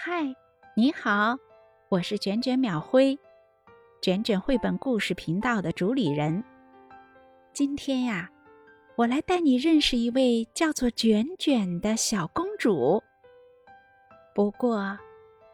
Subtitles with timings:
[0.00, 0.32] 嗨，
[0.76, 1.36] 你好，
[1.88, 3.18] 我是卷卷秒辉，
[4.00, 6.44] 卷卷绘本故事频道的主理人。
[7.52, 8.30] 今天呀，
[8.94, 13.02] 我来带你认识一位叫做卷卷的小公主。
[14.36, 14.96] 不过，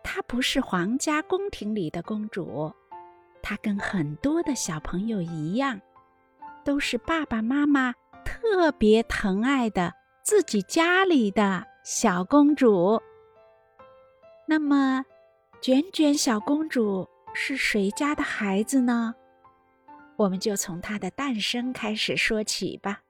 [0.02, 2.70] 她不是皇家宫廷里的公主，
[3.42, 5.80] 她跟很多的小朋友一样，
[6.62, 7.94] 都是爸爸妈妈
[8.26, 13.00] 特别疼爱的自己家里的小公主。
[14.54, 15.04] 那么，
[15.60, 19.12] 卷卷小公主是谁家的孩子呢？
[20.14, 23.00] 我们就从她的诞生开始说起吧。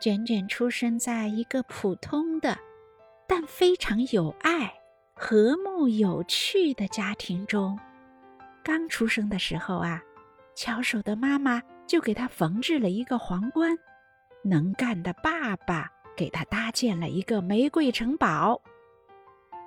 [0.00, 2.58] 卷卷出生在一个普通的，
[3.28, 4.74] 但非常有爱、
[5.14, 7.78] 和睦、有趣的家庭中。
[8.64, 10.02] 刚出生的时候啊，
[10.56, 13.78] 巧手的妈妈就给她缝制了一个皇冠，
[14.42, 18.60] 能干的爸爸给她搭建了一个玫瑰城堡。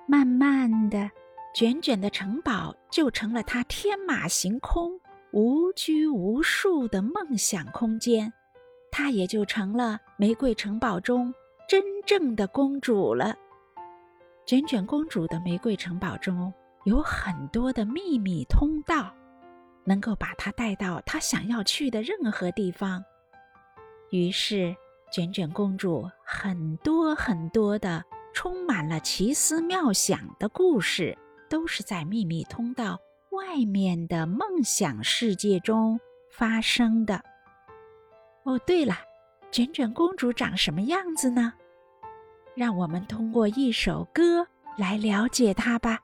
[0.09, 1.07] 慢慢的，
[1.53, 8.33] 卷卷的城堡就成了他天马行空、无拘无束的梦想空间，
[8.91, 11.31] 她也就成了玫瑰城堡中
[11.67, 13.35] 真正的公主了。
[14.47, 16.51] 卷卷公主的玫瑰城堡中
[16.85, 19.13] 有很多的秘密通道，
[19.83, 23.03] 能够把她带到她想要去的任何地方。
[24.09, 24.75] 于是，
[25.13, 28.03] 卷卷公主很多很多的。
[28.33, 31.17] 充满了奇思妙想的故事，
[31.49, 32.99] 都是在秘密通道
[33.31, 35.99] 外面的梦想世界中
[36.31, 37.21] 发生的。
[38.43, 38.95] 哦，对了，
[39.51, 41.53] 卷卷公主长什么样子呢？
[42.55, 45.99] 让我们通过一首歌来了解她吧。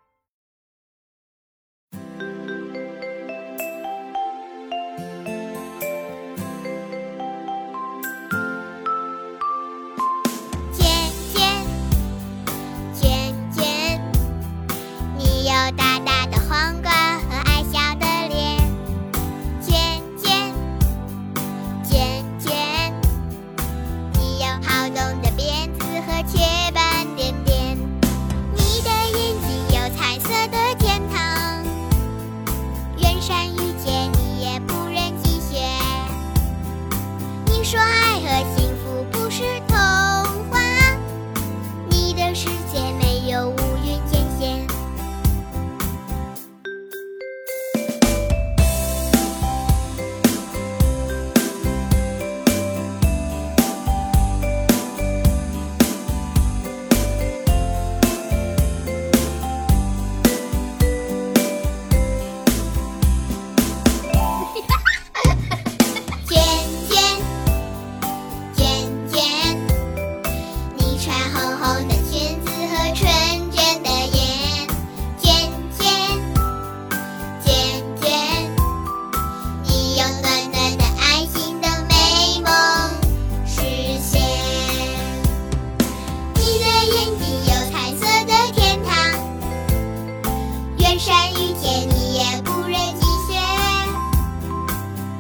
[90.97, 93.37] 山遇见你也不忍拒绝。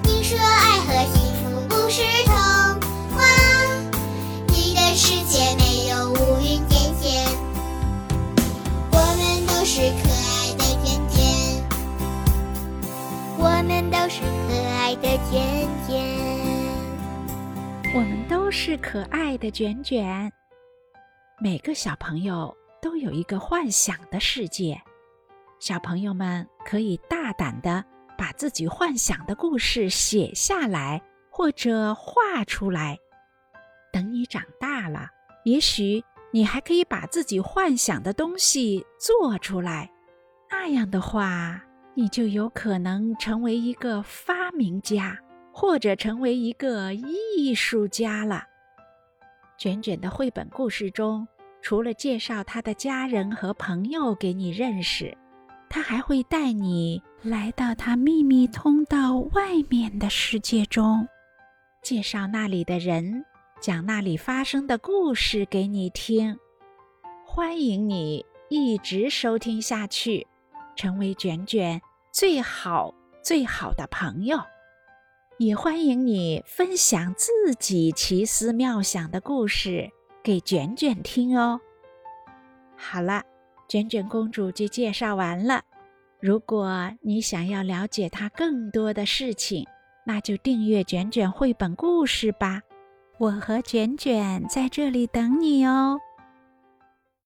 [0.03, 2.33] 你说爱和幸福不是童
[3.11, 3.19] 话，
[4.47, 7.25] 你的世界没有乌云点点。
[8.91, 11.19] 我们都是可爱的卷卷，
[13.37, 15.93] 我们都是可爱的卷卷，
[17.93, 20.31] 我们都是可爱的卷卷。
[21.39, 24.81] 每个小朋友都有一个幻想的世界。
[25.59, 27.83] 小朋友们可以大胆的
[28.17, 32.97] 把自己幻想的故事写下来或者画出来。
[33.91, 35.09] 等你长大了，
[35.43, 39.91] 也许你还可以把自己幻想的东西做出来。
[40.49, 41.61] 那样的话。
[41.97, 45.17] 你就有可能成为一个发明家，
[45.53, 48.43] 或者成为一个艺术家了。
[49.57, 51.25] 卷卷的绘本故事中，
[51.61, 55.17] 除了介绍他的家人和朋友给你认识，
[55.75, 61.05] 他还会带你来到他秘密通道外面的世界中，
[61.81, 63.25] 介绍那里的人，
[63.59, 66.39] 讲那里发生的故事给你听。
[67.25, 70.25] 欢迎你一直收听下去。
[70.77, 74.39] 成为卷卷最好最好的朋友，
[75.39, 79.91] 也欢迎你分享自己奇思妙想的故事
[80.23, 81.59] 给卷卷听哦。
[82.77, 83.23] 好了，
[83.67, 85.61] 卷卷公主就介绍完了。
[86.19, 89.65] 如果你想要了解她更多的事情，
[90.05, 92.61] 那就订阅卷卷绘本故事吧。
[93.17, 95.99] 我和卷卷在这里等你哦。